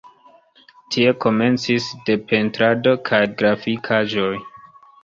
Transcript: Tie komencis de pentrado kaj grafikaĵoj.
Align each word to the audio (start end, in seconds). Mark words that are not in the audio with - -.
Tie 0.95 1.13
komencis 1.25 1.91
de 2.09 2.17
pentrado 2.33 2.99
kaj 3.13 3.25
grafikaĵoj. 3.45 4.35